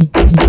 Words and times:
Thank 0.00 0.32
you. 0.32 0.39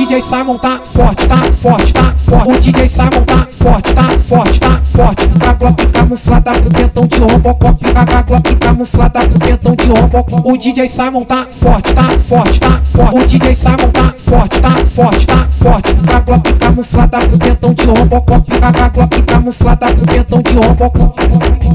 DJ 0.00 0.22
Simon 0.22 0.56
tá 0.56 0.80
forte, 0.82 1.26
tá 1.26 1.52
forte, 1.52 1.92
tá 1.92 2.14
forte. 2.16 2.48
O 2.48 2.58
DJ 2.58 2.88
Simon 2.88 3.22
tá 3.26 3.46
forte, 3.50 3.92
tá 3.92 4.18
forte, 4.18 4.58
tá 4.58 4.80
forte. 4.82 5.28
A 5.46 5.52
Glock 5.52 5.86
camuflada 5.88 6.52
pro 6.52 6.70
tentão 6.70 7.06
de 7.06 7.18
Robocop. 7.18 7.84
A 7.94 8.22
Glock 8.22 8.56
camuflada 8.56 9.20
pro 9.20 9.38
tentão 9.38 9.76
de 9.76 9.86
Robocop. 9.88 10.48
O 10.50 10.56
DJ 10.56 10.88
Simon 10.88 11.24
tá 11.24 11.46
forte, 11.50 11.92
tá 11.92 12.18
forte, 12.18 12.60
tá 12.60 12.80
forte. 12.82 13.14
O 13.14 13.26
DJ 13.26 13.54
Simon 13.54 13.90
tá 13.92 14.14
forte, 14.16 14.60
tá 14.60 14.70
forte, 14.86 15.26
tá 15.26 15.46
forte. 15.50 15.94
A 16.14 16.20
Glock 16.20 16.52
camuflada 16.54 17.18
pro 17.18 17.38
tentão 17.38 17.74
de 17.74 17.84
Robocop. 17.84 18.50
A 18.62 18.88
Glock 18.88 19.22
camuflada 19.22 19.86
pro 19.92 20.06
tentão 20.06 20.42
de 20.42 20.52
Robocop. 20.54 21.20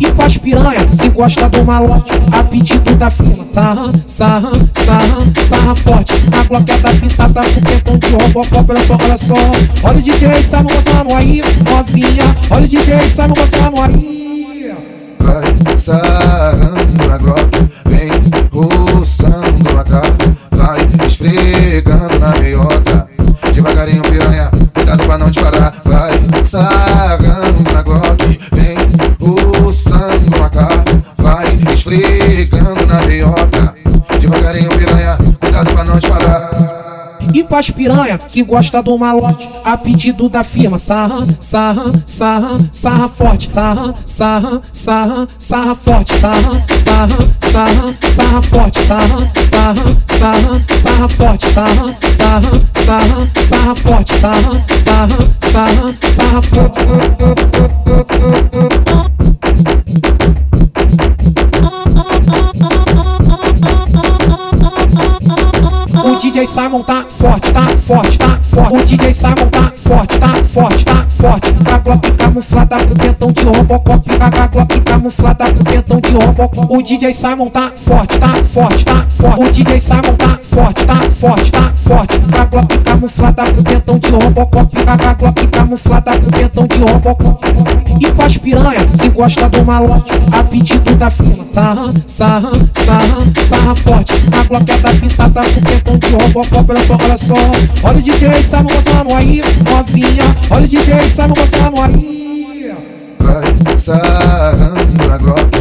E 0.01 0.11
com 0.11 0.23
as 0.23 0.37
piranha 0.37 0.83
que 0.99 1.09
gosta 1.09 1.47
do 1.47 1.63
malote, 1.63 2.11
a 2.31 2.43
pedido 2.43 2.95
da 2.95 3.11
firma. 3.11 3.45
Sarra, 3.53 3.91
sarra, 4.07 4.51
sarra, 4.73 5.17
sarra 5.47 5.75
forte. 5.75 6.13
A 6.31 6.43
Glock 6.43 6.71
é 6.71 6.77
da 6.79 6.89
pintada 6.89 7.41
pro 7.41 7.61
Robocop. 8.35 8.69
Olha 8.69 8.85
só, 8.85 8.97
olha 9.01 9.17
só. 9.17 9.33
Olha 9.83 9.97
o 9.97 10.01
DJ 10.01 10.43
Simon 10.43 10.63
gostando 10.63 11.15
aí, 11.15 11.41
novinha. 11.63 12.35
Olha 12.49 12.65
o 12.65 12.67
DJ 12.67 13.09
Simon 13.09 13.33
gostando 13.33 13.81
aí. 13.81 14.75
Vai 15.19 15.77
sarrando 15.77 17.07
na 17.07 17.17
Glock, 17.17 17.44
pras 37.55 37.71
piranha 37.71 38.17
que 38.17 38.43
gosta 38.43 38.83
do 38.83 38.97
malote, 38.97 39.49
a 39.63 39.77
pedido 39.77 40.27
da 40.27 40.43
firma. 40.43 40.77
Sarra, 40.77 41.25
sarra, 41.39 41.93
sarra, 42.05 42.59
sarra 42.69 43.07
forte. 43.07 43.49
Sarra, 43.53 43.95
sarra, 44.05 44.61
sarra, 44.73 45.27
sarra 45.37 45.73
forte. 45.73 46.13
Sarra, 46.19 46.65
sarra, 46.83 47.17
sarra, 47.49 47.95
sarra 48.13 48.41
forte. 48.41 48.81
Sarra, 48.85 49.31
sarra, 49.47 49.85
sarra, 50.19 50.61
sarra 50.81 51.07
forte. 51.07 51.53
Sarra, 51.53 51.95
sarra, 52.17 52.51
sarra, 52.83 53.31
sarra 53.47 53.75
forte. 53.75 54.19
Sarra, 54.19 54.51
sarra, 54.83 55.17
sarra, 55.39 55.95
sarra 56.13 56.41
forte. 56.41 57.54
DJ 66.35 66.47
Simon 66.47 66.83
tá 66.83 67.05
forte, 67.07 67.49
tá 67.53 67.65
forte, 67.77 68.17
tá 68.17 68.37
forte. 68.43 68.73
O 68.75 68.83
DJ 68.83 69.13
Simon 69.13 69.47
tá 69.49 69.71
forte, 69.73 70.19
tá 70.19 70.43
forte, 70.43 70.83
tá 70.83 71.05
forte. 71.07 71.53
A 71.73 71.77
Glock 71.77 72.11
camuflada 72.11 72.75
pro 72.75 72.93
tentão 72.93 73.31
de 73.31 73.43
Robocop. 73.45 74.03
A 74.19 74.47
Glock 74.47 74.81
camuflada 74.81 75.45
pro 75.45 75.63
tentão 75.63 76.01
de 76.01 76.11
Robocop. 76.11 76.67
O 76.69 76.81
DJ 76.83 77.13
Simon 77.13 77.49
tá 77.49 77.71
forte, 77.73 78.19
tá 78.19 78.33
forte, 78.43 78.83
tá 78.83 79.05
forte. 79.07 79.41
O 79.41 79.49
DJ 79.49 79.79
Simon 79.79 80.15
tá 80.17 80.39
forte, 80.43 80.85
tá 80.85 81.09
forte, 81.09 81.51
tá 81.53 81.61
forte. 81.61 81.74
A 81.87 82.45
Glock 82.45 82.77
camuflada 82.79 83.43
pro 83.43 83.63
tentão 83.63 83.99
de 83.99 84.09
Robocop. 84.09 84.75
A 84.87 85.13
Glock 85.13 85.47
camuflada 85.47 86.17
pro 86.17 86.31
tentão 86.31 86.65
de 86.65 86.77
Robocop. 86.79 87.45
E 87.99 88.11
com 88.11 88.23
as 88.23 88.37
piranha 88.37 88.85
que 88.99 89.09
gosta 89.09 89.47
do 89.49 89.63
malote, 89.63 90.11
a 90.31 90.43
pedido 90.43 90.95
da 90.95 91.11
firma. 91.11 91.45
Sarra, 91.45 91.93
sarra, 92.07 92.51
sarra, 92.73 93.17
sarra 93.47 93.75
forte. 93.75 94.13
A 94.31 94.43
Glock 94.45 94.71
é 94.71 94.77
da 94.79 94.89
pintada 94.93 95.41
pro 95.41 95.61
tentão 95.61 95.97
de 95.99 96.07
Robocop. 96.07 96.71
Olha 96.71 96.87
só, 96.87 96.97
olha 97.03 97.17
só. 97.17 97.35
Olha 97.83 97.99
o 97.99 98.01
DJ 98.01 98.43
Simon 98.43 98.63
gostando 98.63 99.13
aí, 99.13 99.41
novinha. 99.69 100.35
Olha 100.49 100.65
o 100.65 100.67
DJ 100.67 101.07
Simon 101.07 101.35
gostando 101.35 101.81
aí. 101.81 102.15
Sarrando 103.77 105.07
na 105.07 105.17
Glock, 105.17 105.54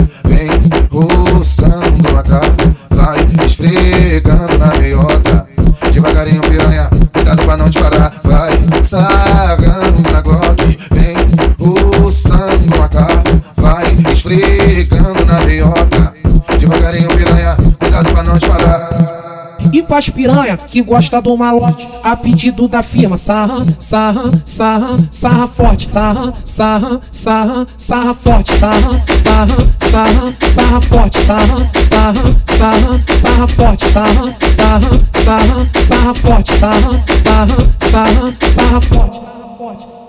sarrando 8.95 10.13
na 10.13 10.21
Glock, 10.21 10.79
vem 10.93 11.17
roçando 11.59 12.79
na 12.79 12.89
cara, 12.89 13.23
vai 13.57 13.97
esfregando 14.13 15.25
na 15.25 15.41
meiota. 15.41 16.15
Devagarinho, 16.57 17.09
piranha, 17.17 17.57
cuidado 17.79 18.13
pra 18.13 18.23
não 18.23 18.39
te 18.39 18.49
parar. 18.49 19.05
E 19.73 19.83
pras 19.83 20.09
piranha 20.09 20.57
que 20.57 20.81
gosta 20.83 21.21
do 21.21 21.37
malote, 21.37 21.89
a 22.05 22.15
pedido 22.15 22.69
da 22.69 22.81
firma. 22.81 23.17
Sarra, 23.17 23.67
sarra, 23.81 24.31
sarra, 24.45 24.99
sarra 25.11 25.47
forte. 25.49 25.89
Sarra, 25.93 26.33
sarra, 26.47 27.01
sarra, 27.11 27.67
sarra 27.77 28.15
forte. 28.15 28.53
Sarra, 28.61 29.03
sarra, 29.21 29.57
sarra, 29.91 30.35
sarra 30.55 30.81
forte. 30.81 31.27
Sarra, 31.27 31.71
sarra, 31.89 32.23
sarra, 32.57 33.01
sarra 33.21 33.47
forte. 33.49 33.93
Sarra, 33.93 34.37
sarra, 34.55 34.91
sarra, 35.25 35.67
sarra 35.89 36.15
forte. 36.15 36.59
Sarra, 36.61 37.05
sarra, 37.21 37.84
sarra, 37.95 38.35
sarra 38.41 38.81
forte. 38.81 40.04